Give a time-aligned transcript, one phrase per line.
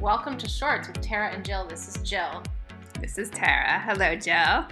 [0.00, 1.66] Welcome to Shorts with Tara and Jill.
[1.66, 2.42] This is Jill.
[3.00, 3.80] This is Tara.
[3.80, 4.66] Hello, Jill.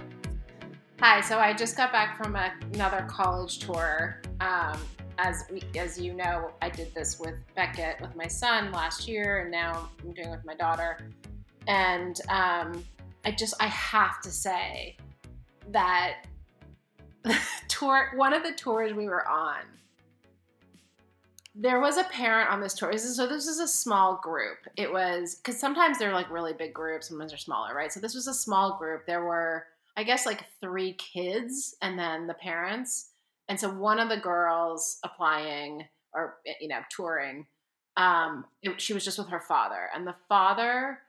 [0.99, 1.19] Hi.
[1.21, 4.21] So I just got back from a, another college tour.
[4.39, 4.77] Um,
[5.17, 9.41] as we, as you know, I did this with Beckett with my son last year,
[9.41, 10.99] and now I'm doing it with my daughter.
[11.67, 12.85] And um,
[13.25, 14.95] I just I have to say
[15.71, 16.27] that
[17.67, 19.61] tour one of the tours we were on
[21.57, 22.95] there was a parent on this tour.
[22.97, 24.57] So this is a small group.
[24.75, 27.91] It was because sometimes they're like really big groups, sometimes they're smaller, right?
[27.91, 29.05] So this was a small group.
[29.05, 29.65] There were,
[29.95, 33.11] I guess, like three kids and then the parents.
[33.47, 37.45] And so one of the girls applying or you know touring,
[37.97, 40.99] um, it, she was just with her father, and the father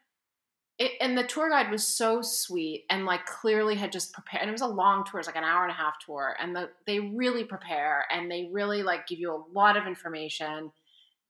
[0.79, 4.51] it, and the tour guide was so sweet and like clearly had just prepared and
[4.51, 6.69] it was a long tour it's like an hour and a half tour and the,
[6.87, 10.71] they really prepare and they really like give you a lot of information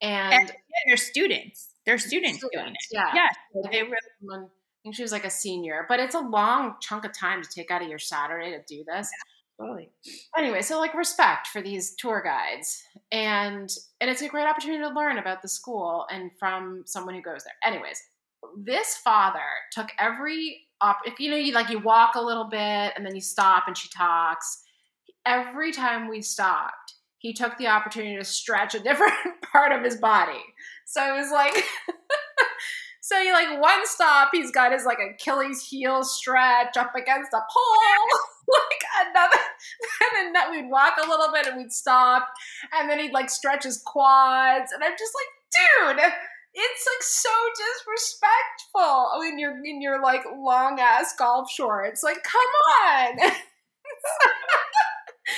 [0.03, 0.53] and, and
[0.86, 1.69] they're students.
[1.86, 2.77] They're students, students doing it.
[2.92, 3.28] yeah.
[3.55, 3.70] Yeah.
[3.70, 3.94] They really
[4.34, 4.48] I
[4.83, 7.70] think she was like a senior but it's a long chunk of time to take
[7.70, 9.08] out of your Saturday to do this.
[9.58, 9.91] Yeah, totally
[10.36, 14.91] anyway so like respect for these tour guides and and it's a great opportunity to
[14.91, 17.55] learn about the school and from someone who goes there.
[17.64, 18.03] Anyways
[18.56, 19.38] this father
[19.72, 23.14] took every op- if you know you like you walk a little bit and then
[23.14, 24.62] you stop and she talks
[25.24, 29.12] every time we stopped he took the opportunity to stretch a different
[29.50, 30.42] part of his body.
[30.86, 31.54] So it was like
[33.02, 37.38] so you like one stop he's got his like achilles heel stretch up against a
[37.38, 39.42] pole like another
[40.18, 42.28] and then we'd walk a little bit and we'd stop
[42.72, 46.12] and then he'd like stretch his quads and i'm just like dude
[46.58, 52.02] it's like so disrespectful in your in your like long ass golf shorts.
[52.02, 52.40] Like, come
[52.82, 53.18] on.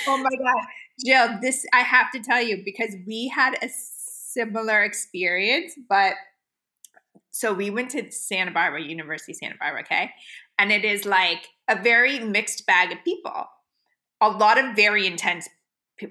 [0.07, 0.65] oh my god,
[1.05, 6.13] Jill, this I have to tell you because we had a similar experience, but
[7.31, 10.11] so we went to Santa Barbara, University Santa Barbara, okay?
[10.57, 13.45] And it is like a very mixed bag of people.
[14.21, 15.47] A lot of very intense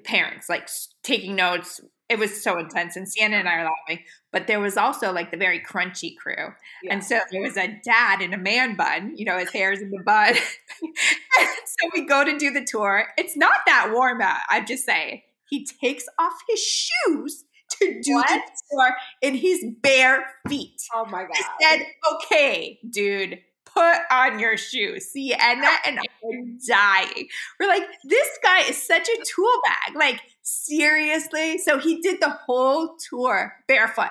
[0.05, 0.69] parents, like
[1.03, 4.77] taking notes, it was so intense and sienna and i are laughing but there was
[4.77, 6.53] also like the very crunchy crew
[6.83, 6.93] yeah.
[6.93, 9.91] and so there was a dad in a man bun you know his hair's in
[9.91, 10.35] the bun
[10.85, 15.23] so we go to do the tour it's not that warm out i'm just saying
[15.49, 18.29] he takes off his shoes to do what?
[18.29, 18.41] the
[18.71, 23.39] tour in his bare feet oh my god i said okay dude
[23.79, 25.11] put on your shoes.
[25.11, 27.29] Sienna and I are dying.
[27.59, 29.97] We're like, this guy is such a tool bag.
[29.97, 31.59] Like, seriously?
[31.59, 34.11] So he did the whole tour barefoot.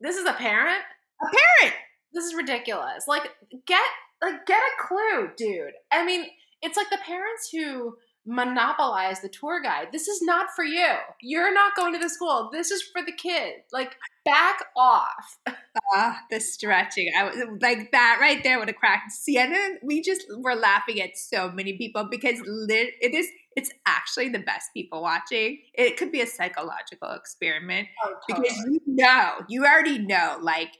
[0.00, 0.82] This is a parent?
[1.22, 1.76] A parent.
[2.12, 3.04] This is ridiculous.
[3.06, 3.30] Like,
[3.66, 3.82] get
[4.22, 5.72] like get a clue, dude.
[5.90, 6.26] I mean,
[6.62, 7.96] it's like the parents who
[8.26, 9.88] monopolize the tour guide.
[9.92, 10.88] This is not for you.
[11.22, 12.50] You're not going to the school.
[12.52, 13.54] This is for the kid.
[13.72, 15.38] Like back off.
[15.46, 15.54] Ah,
[15.96, 17.10] uh, the stretching.
[17.16, 19.76] I was like that right there would have cracked Sienna.
[19.82, 24.38] We just were laughing at so many people because lit, it is it's actually the
[24.38, 25.60] best people watching.
[25.74, 28.48] It could be a psychological experiment oh, totally.
[28.48, 30.72] because you know, you already know like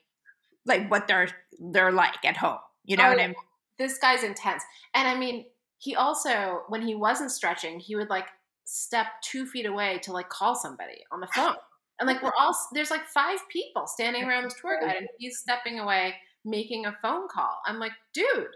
[0.66, 1.28] like what they're
[1.72, 2.58] they're like at home.
[2.84, 3.36] You know oh, what I mean?
[3.78, 4.62] This guy's intense.
[4.94, 5.46] And I mean,
[5.80, 8.26] he also when he wasn't stretching he would like
[8.64, 11.56] step two feet away to like call somebody on the phone
[11.98, 15.38] and like we're all there's like five people standing around this tour guide and he's
[15.38, 16.14] stepping away
[16.44, 18.54] making a phone call i'm like dude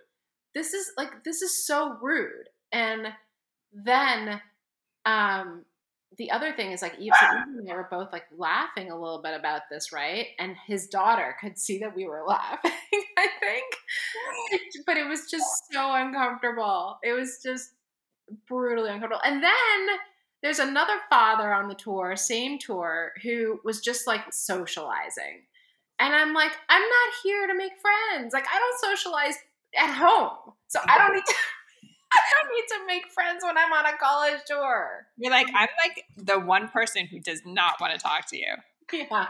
[0.55, 3.09] this is like this is so rude and
[3.75, 4.41] then
[5.05, 5.65] um
[6.17, 9.35] the other thing is like Eve and I were both like laughing a little bit
[9.39, 10.29] about this, right?
[10.39, 12.71] And his daughter could see that we were laughing,
[13.19, 13.65] I think.
[14.87, 16.99] But it was just so uncomfortable.
[17.03, 17.71] It was just
[18.47, 19.23] brutally uncomfortable.
[19.25, 19.97] And then
[20.43, 25.43] there's another father on the tour, same tour, who was just like socializing.
[25.99, 28.33] And I'm like, I'm not here to make friends.
[28.33, 29.37] Like, I don't socialize
[29.77, 30.53] at home.
[30.69, 31.35] So I don't need to
[32.15, 35.06] I need to make friends when I'm on a college tour.
[35.17, 38.55] You're like, I'm like the one person who does not want to talk to you.
[38.93, 39.27] Yeah.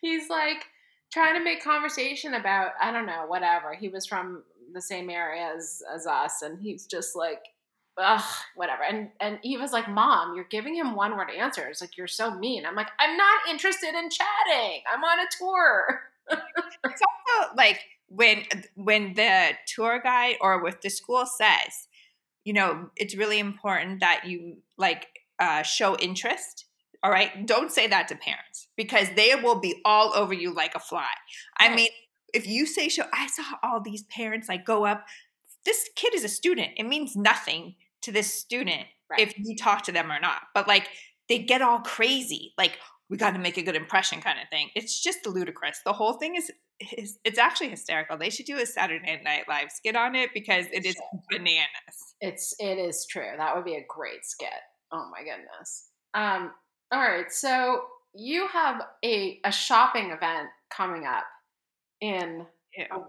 [0.00, 0.66] He's like
[1.12, 3.74] trying to make conversation about, I don't know, whatever.
[3.74, 7.42] He was from the same area as, as us, and he's just like,
[7.98, 8.22] ugh,
[8.54, 8.82] whatever.
[8.82, 11.80] And and Eva's like, Mom, you're giving him one word answers.
[11.80, 12.64] Like, you're so mean.
[12.64, 14.82] I'm like, I'm not interested in chatting.
[14.92, 16.00] I'm on a tour.
[16.30, 18.44] it's also like when
[18.74, 21.88] when the tour guide or with the school says
[22.44, 25.06] you know it's really important that you like
[25.38, 26.66] uh, show interest
[27.02, 30.74] all right don't say that to parents because they will be all over you like
[30.74, 31.10] a fly
[31.58, 31.88] i mean
[32.32, 35.04] if you say show i saw all these parents like go up
[35.64, 39.20] this kid is a student it means nothing to this student right.
[39.20, 40.88] if you talk to them or not but like
[41.28, 42.78] they get all crazy like
[43.12, 44.70] we got to make a good impression kind of thing.
[44.74, 45.80] It's just ludicrous.
[45.84, 46.50] The whole thing is,
[46.96, 48.16] is it's actually hysterical.
[48.16, 50.96] They should do a Saturday Night Live skit on it because it is
[51.30, 52.14] bananas.
[52.20, 53.32] It's it is true.
[53.36, 54.48] That would be a great skit.
[54.92, 55.88] Oh my goodness.
[56.14, 56.52] Um
[56.92, 57.30] all right.
[57.30, 57.82] So
[58.14, 61.24] you have a a shopping event coming up
[62.00, 62.46] in
[62.76, 63.06] Ew.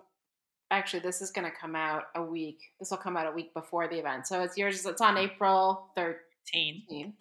[0.71, 2.59] actually this is going to come out a week.
[2.79, 4.27] This will come out a week before the event.
[4.27, 7.13] So it's yours it's on April 13th.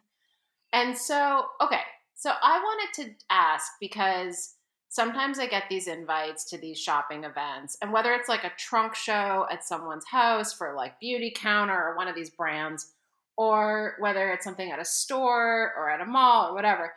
[0.73, 1.83] And so, okay,
[2.15, 4.55] so I wanted to ask because
[4.93, 8.95] sometimes I get these invites to these shopping events, and whether it's like a trunk
[8.95, 12.93] show at someone's house for like Beauty Counter or one of these brands,
[13.39, 16.93] or whether it's something at a store or at a mall or whatever,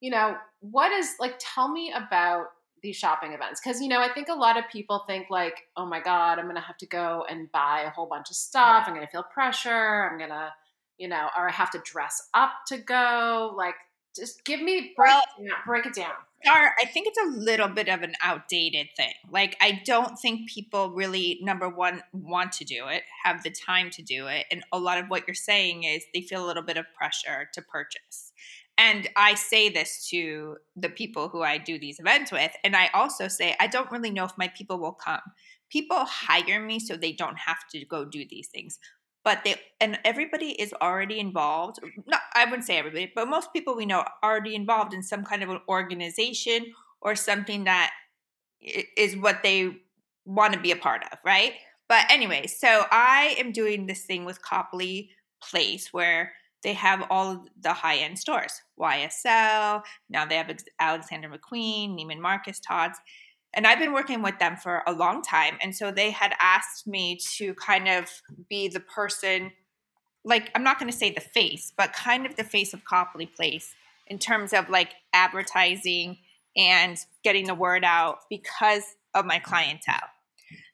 [0.00, 2.48] you know, what is like, tell me about
[2.82, 3.62] these shopping events.
[3.64, 6.46] Because you know i think a lot of people think like oh my god i'm
[6.46, 8.84] gonna have to go and buy a whole bunch of stuff.
[8.86, 10.08] I'm gonna feel pressure.
[10.08, 10.52] I'm gonna
[10.98, 13.54] you know or i have to dress up to go.
[13.56, 13.74] Like
[14.14, 16.12] just give me break, Well- it down, break it down
[16.46, 19.12] Or I think it's a little bit of an outdated thing.
[19.30, 23.90] Like I don't think people really number one want to do it, have the time
[23.90, 26.62] to do it, and a lot of what you're saying is they feel a little
[26.62, 28.32] bit of pressure to purchase.
[28.76, 32.88] And I say this to the people who I do these events with, and I
[32.94, 35.20] also say I don't really know if my people will come.
[35.68, 38.78] People hire me so they don't have to go do these things.
[39.28, 41.80] But they and everybody is already involved.
[42.06, 45.22] Not I wouldn't say everybody, but most people we know are already involved in some
[45.22, 46.72] kind of an organization
[47.02, 47.90] or something that
[48.96, 49.82] is what they
[50.24, 51.52] want to be a part of, right?
[51.90, 55.10] But anyway, so I am doing this thing with Copley
[55.42, 56.32] Place where
[56.62, 59.82] they have all the high end stores, YSL.
[60.08, 62.98] Now they have Alexander McQueen, Neiman Marcus, Tod's.
[63.54, 65.56] And I've been working with them for a long time.
[65.62, 69.52] And so they had asked me to kind of be the person,
[70.24, 73.26] like, I'm not going to say the face, but kind of the face of Copley
[73.26, 73.74] Place
[74.06, 76.18] in terms of like advertising
[76.56, 78.82] and getting the word out because
[79.14, 80.08] of my clientele.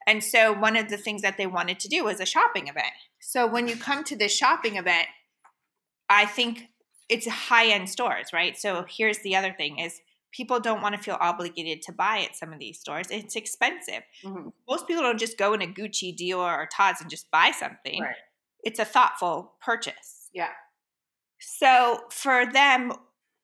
[0.07, 2.93] And so one of the things that they wanted to do was a shopping event.
[3.21, 5.07] So when you come to this shopping event,
[6.09, 6.69] I think
[7.09, 8.57] it's high end stores, right?
[8.57, 10.01] So here's the other thing is
[10.37, 13.07] people don't want to feel obligated to buy at some of these stores.
[13.11, 14.03] It's expensive.
[14.25, 14.53] Mhm.
[14.69, 18.01] Most people don't just go in a Gucci, Dior, or Tod's and just buy something.
[18.03, 18.17] Right.
[18.65, 20.29] It's a thoughtful purchase.
[20.33, 20.51] yeah
[21.39, 22.93] So for them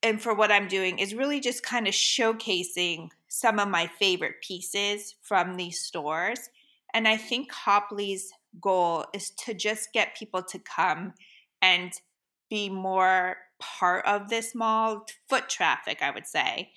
[0.03, 4.41] and for what I'm doing is really just kind of showcasing some of my favorite
[4.43, 6.49] pieces from these stores.
[6.95, 11.15] And I think Copley's goal is to just get people to come
[11.63, 11.93] and
[12.51, 16.73] be more part of this mall foot traffic, I would say.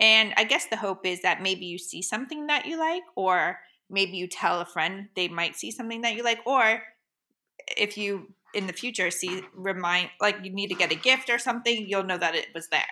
[0.00, 3.58] And I guess the hope is that maybe you see something that you like, or
[3.90, 6.82] maybe you tell a friend they might see something that you like, or
[7.76, 11.38] if you in the future see remind like you need to get a gift or
[11.38, 12.84] something, you'll know that it was there.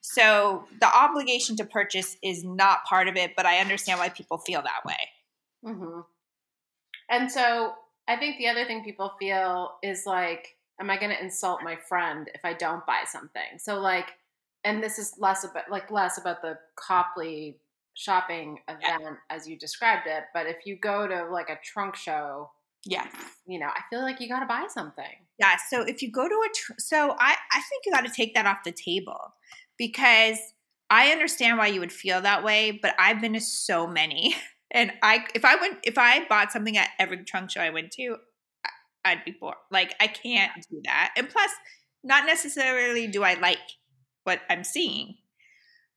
[0.00, 4.38] So the obligation to purchase is not part of it, but I understand why people
[4.38, 4.96] feel that way.
[5.62, 6.00] hmm
[7.08, 7.74] and so
[8.06, 11.76] i think the other thing people feel is like am i going to insult my
[11.76, 14.10] friend if i don't buy something so like
[14.64, 17.58] and this is less about like less about the copley
[17.94, 22.48] shopping event as you described it but if you go to like a trunk show
[22.84, 23.06] Yeah.
[23.46, 25.04] you know i feel like you got to buy something
[25.38, 25.56] Yeah.
[25.68, 28.34] So if you go to a, tr- so I, I think you got to take
[28.34, 29.34] that off the table
[29.76, 30.38] because
[30.90, 34.34] I understand why you would feel that way, but I've been to so many.
[34.70, 37.90] And I, if I went, if I bought something at every trunk show I went
[37.92, 38.16] to,
[39.04, 39.56] I'd be bored.
[39.70, 41.14] Like I can't do that.
[41.16, 41.50] And plus,
[42.04, 43.58] not necessarily do I like
[44.24, 45.16] what I'm seeing.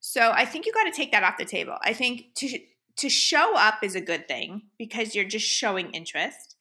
[0.00, 1.76] So I think you got to take that off the table.
[1.82, 2.58] I think to
[2.98, 6.56] to show up is a good thing because you're just showing interest.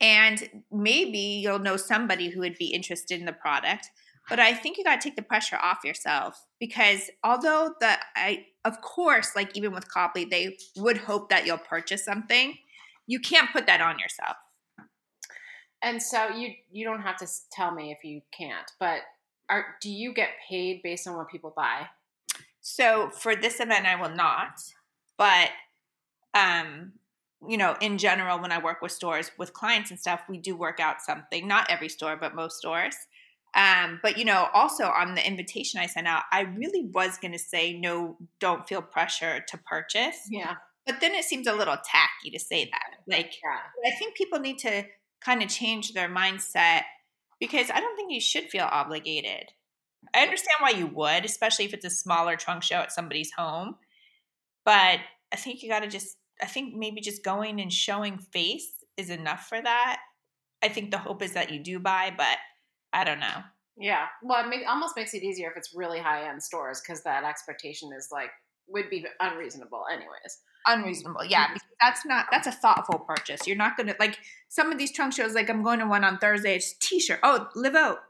[0.00, 3.88] And maybe you'll know somebody who would be interested in the product.
[4.28, 8.46] But I think you got to take the pressure off yourself because although the I
[8.64, 12.56] of course like even with Copley they would hope that you'll purchase something,
[13.06, 14.36] you can't put that on yourself.
[15.82, 19.00] And so you you don't have to tell me if you can't but
[19.48, 21.86] are do you get paid based on what people buy
[22.62, 24.62] So for this event, I will not.
[25.18, 25.50] But
[26.32, 26.92] um,
[27.46, 30.56] you know, in general, when I work with stores with clients and stuff, we do
[30.56, 31.46] work out something.
[31.46, 32.94] Not every store, but most stores.
[33.54, 37.32] Um, but you know, also on the invitation I sent out, I really was going
[37.32, 40.16] to say no, don't feel pressure to purchase.
[40.30, 40.54] yeah
[40.86, 42.96] But then it seems a little tacky to say that.
[43.06, 43.58] Like, yeah
[43.92, 44.84] I think people need to
[45.24, 46.82] kind of change their mindset
[47.40, 49.50] because I don't think you should feel obligated.
[50.14, 53.76] I understand why you would, especially if it's a smaller trunk show at somebody's home.
[54.64, 55.00] But
[55.32, 59.10] I think you got to just, I think maybe just going and showing face is
[59.10, 60.00] enough for that.
[60.62, 62.38] I think the hope is that you do buy, but
[62.92, 63.42] I don't know.
[63.76, 64.06] Yeah.
[64.22, 67.24] Well, it make, almost makes it easier if it's really high end stores because that
[67.24, 68.30] expectation is like
[68.68, 70.40] would be unreasonable anyways.
[70.66, 71.54] Unreasonable, yeah, Mhm.
[71.54, 73.46] because that's not that's a thoughtful purchase.
[73.46, 75.34] You're not gonna like some of these trunk shows.
[75.34, 76.54] Like I'm going to one on Thursday.
[76.56, 77.20] It's T-shirt.
[77.22, 78.04] Oh, Live Out.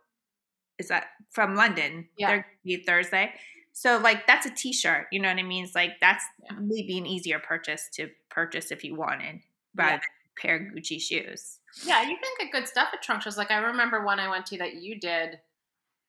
[0.78, 2.09] Is that from London?
[2.16, 2.28] Yeah.
[2.28, 3.35] They're be Thursday.
[3.73, 5.06] So like that's a T-shirt.
[5.11, 5.64] You know what I mean?
[5.64, 6.52] It's like that's Yeah.
[6.59, 9.40] maybe an easier purchase to purchase if you wanted
[9.75, 9.97] rather Yeah.
[9.99, 10.02] than
[10.37, 11.59] a pair of Gucci shoes.
[11.85, 13.38] Yeah, you can get good stuff at trunk shows.
[13.38, 15.40] Like I remember one I went to that you did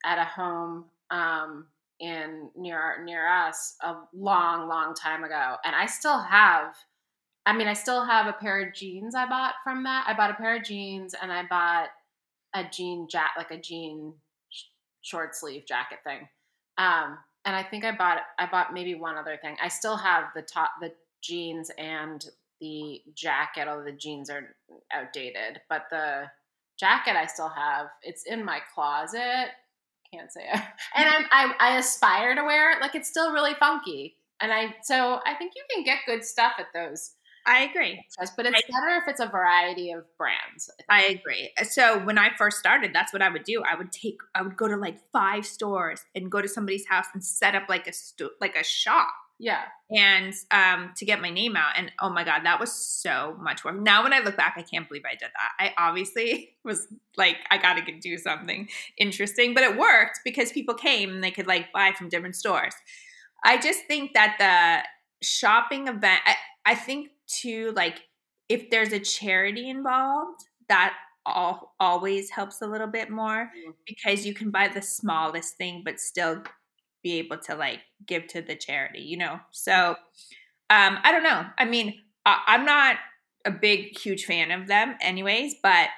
[0.03, 1.67] at a home um,
[2.03, 6.75] in near near us a long, long time ago, and I still have.
[7.45, 10.05] I mean, I still have a pair of jeans I bought from that.
[10.07, 11.89] I bought a pair of jeans, and I bought
[12.53, 14.13] a jean jacket like a jean
[14.49, 14.63] sh-
[15.01, 16.27] short sleeve jacket thing.
[16.77, 19.55] Um, and I think I bought I bought maybe one other thing.
[19.61, 20.91] I still have the top the
[21.21, 22.25] jeans and
[22.59, 24.55] the jacket, although the jeans are
[24.91, 25.61] outdated.
[25.69, 26.29] But the
[26.77, 27.87] jacket I still have.
[28.01, 29.51] It's in my closet.
[30.13, 30.61] Can't say it.
[30.95, 32.81] And I'm, I I aspire to wear it.
[32.81, 34.15] Like it's still really funky.
[34.39, 37.11] And I so I think you can get good stuff at those
[37.45, 38.01] I agree.
[38.37, 40.69] but it's better if it's a variety of brands.
[40.89, 41.51] I agree.
[41.63, 43.61] So when I first started, that's what I would do.
[43.69, 47.05] I would take, I would go to like five stores and go to somebody's house
[47.13, 49.63] and set up like a sto- like a shop Yeah.
[49.91, 51.73] and um to get my name out.
[51.77, 53.77] And oh my god, that was so much work.
[53.77, 55.51] Now when I look back, I can't believe I did that.
[55.59, 60.75] I obviously was like, I got to do something interesting, but it worked because people
[60.75, 62.73] came and they could like buy from different stores.
[63.43, 66.35] I just think that the shopping event, I,
[66.65, 67.99] I think too, like
[68.47, 70.93] if there's a charity involved, that
[71.25, 73.51] all, always helps a little bit more
[73.85, 76.43] because you can buy the smallest thing, but still
[77.03, 79.39] be able to like give to the charity, you know?
[79.51, 79.95] So
[80.69, 81.45] um, I don't know.
[81.57, 82.97] I mean, I, I'm not
[83.45, 85.89] a big, huge fan of them, anyways, but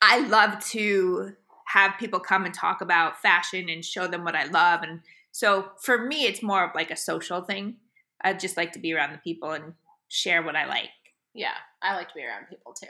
[0.00, 1.32] I love to
[1.66, 4.82] have people come and talk about fashion and show them what I love.
[4.82, 5.00] And
[5.32, 7.76] so for me, it's more of like a social thing.
[8.22, 9.74] I just like to be around the people and
[10.08, 10.90] share what I like.
[11.34, 11.54] Yeah.
[11.82, 12.86] I like to be around people too.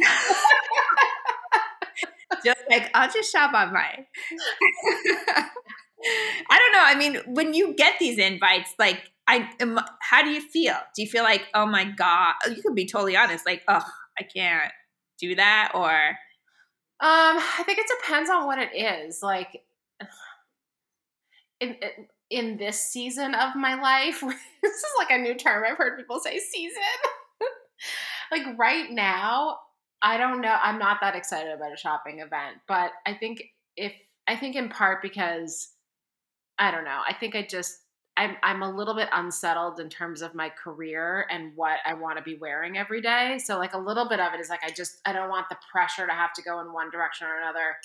[2.44, 4.06] just like I'll just shop online.
[6.50, 6.82] I don't know.
[6.84, 10.74] I mean, when you get these invites, like I am, how do you feel?
[10.94, 12.34] Do you feel like, oh my god?
[12.48, 13.84] You can be totally honest, like, oh,
[14.18, 14.72] I can't
[15.18, 16.18] do that, or Um,
[17.00, 19.22] I think it depends on what it is.
[19.22, 19.62] Like
[21.60, 21.76] in
[22.30, 24.20] in this season of my life,
[24.62, 26.82] this is like a new term I've heard people say season.
[28.32, 29.58] like right now,
[30.02, 30.56] I don't know.
[30.60, 33.42] I'm not that excited about a shopping event, but I think
[33.76, 33.92] if
[34.26, 35.68] I think in part because
[36.58, 37.00] I don't know.
[37.06, 37.78] I think I just
[38.16, 42.18] I'm I'm a little bit unsettled in terms of my career and what I want
[42.18, 43.38] to be wearing every day.
[43.42, 45.56] So like a little bit of it is like I just I don't want the
[45.70, 47.76] pressure to have to go in one direction or another.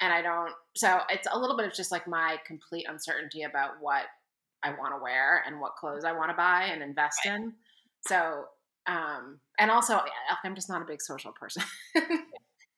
[0.00, 3.72] And I don't so it's a little bit of just like my complete uncertainty about
[3.80, 4.04] what
[4.62, 7.52] I want to wear and what clothes I want to buy and invest in.
[8.06, 8.44] So
[8.86, 10.00] um and also
[10.44, 11.64] I'm just not a big social person.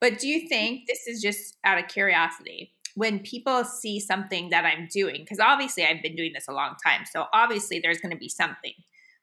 [0.01, 2.73] But do you think this is just out of curiosity?
[2.99, 6.75] When people see something that I'm doing, because obviously I've been doing this a long
[6.85, 8.75] time, so obviously there's going to be something.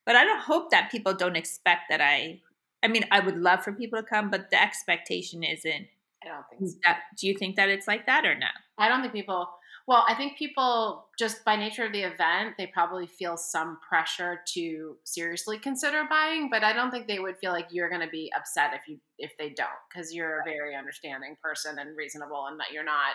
[0.06, 2.40] But I don't hope that people don't expect that I.
[2.82, 5.88] I mean, I would love for people to come, but the expectation isn't.
[6.24, 6.78] I don't think so.
[6.86, 8.48] That, do you think that it's like that or no?
[8.78, 9.50] I don't think people.
[9.88, 14.40] Well, I think people just by nature of the event, they probably feel some pressure
[14.54, 18.10] to seriously consider buying, but I don't think they would feel like you're going to
[18.10, 22.48] be upset if you if they don't because you're a very understanding person and reasonable
[22.50, 23.14] and that you're not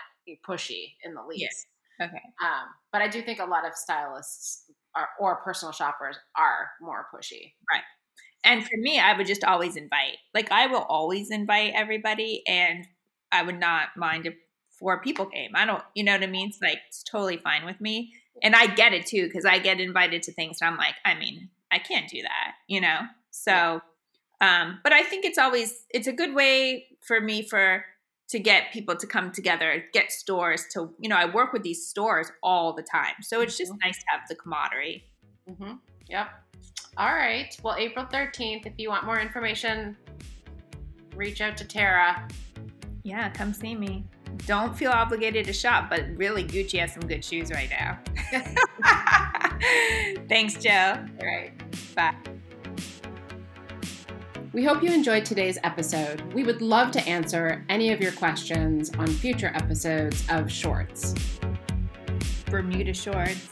[0.49, 1.67] pushy in the least.
[2.01, 2.23] Okay.
[2.43, 7.07] Um, but I do think a lot of stylists are, or personal shoppers are more
[7.15, 7.53] pushy.
[7.71, 7.83] Right.
[8.43, 10.17] And for me, I would just always invite.
[10.35, 12.87] Like I will always invite everybody, and
[13.33, 14.35] I would not mind if
[14.81, 15.53] four people came.
[15.55, 16.49] I don't, you know what I mean?
[16.49, 19.79] It's like it's totally fine with me, and I get it too because I get
[19.81, 23.01] invited to things, and I'm like, I mean, I can't do that, you know.
[23.31, 23.81] So,
[24.41, 27.85] um, but I think it's always it's a good way for me for
[28.31, 31.87] to get people to come together, get stores to, you know, I work with these
[31.87, 33.81] stores all the time, so it's just Mhm.
[33.85, 35.05] nice to have the camaraderie.
[35.49, 35.75] Mm-hmm.
[36.09, 36.29] Yep.
[36.97, 37.57] All right.
[37.63, 39.97] Well, April 13th, if you want more information,
[41.17, 42.29] reach out to Tara.
[43.03, 44.05] Yeah, come see me.
[44.47, 47.99] Don't feel obligated to shop, but really, Gucci has some good shoes right now.
[50.29, 50.95] Thanks, Joe.
[51.21, 51.53] All right.
[51.95, 52.15] Bye.
[54.53, 56.23] We hope you enjoyed today's episode.
[56.35, 61.15] We would love to answer any of your questions on future episodes of Shorts.
[62.47, 63.49] Bermuda shorts,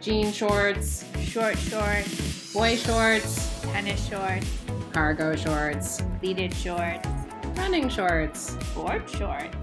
[0.00, 4.50] Jean shorts, short shorts, boy shorts, tennis shorts,
[4.92, 7.08] cargo shorts, pleated shorts,
[7.54, 8.56] running shorts.
[8.74, 9.61] board shorts.